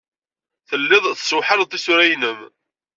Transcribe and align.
Telliḍ 0.69 1.05
tessewḥaleḍ 1.07 1.67
tisura-nnem. 1.69 2.39